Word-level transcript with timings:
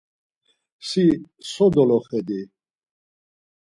Si 0.87 1.05
so 1.51 1.65
doloxet̆i? 1.73 2.41